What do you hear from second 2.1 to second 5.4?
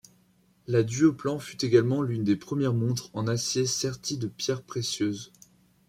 des premières montres en acier serties de pierres précieuses.